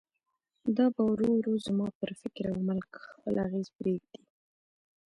[0.77, 4.21] دا به ورو ورو زما پر فکر او عمل خپل اغېز پرېږدي.